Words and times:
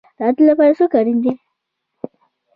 د 0.17 0.19
عدالت 0.21 0.37
لپاره 0.49 0.77
څوک 0.79 0.91
اړین 0.99 1.17
دی؟ 1.23 1.33